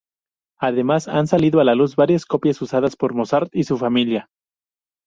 [0.59, 4.29] Además, han salido a la luz varias copias usadas por Mozart y su familia.